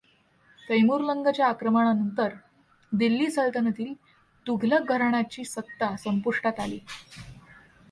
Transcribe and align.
तैमूरलंग 0.69 1.27
च्या 1.35 1.47
आक्रमणानंतर 1.47 2.29
दिल्ली 2.91 3.29
सल्तनतील 3.31 3.93
तुघलक 4.45 4.89
घराण्याची 4.89 5.43
सत्ता 5.43 5.95
संपुष्टात 5.97 6.59
आली. 6.59 6.79